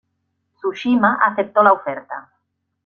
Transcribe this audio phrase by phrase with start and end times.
[0.55, 2.31] Tsushima aceptó la oferta.